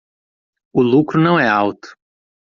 O 0.73 0.81
lucro 0.81 1.21
não 1.21 1.37
é 1.39 1.47
alto 1.47 1.95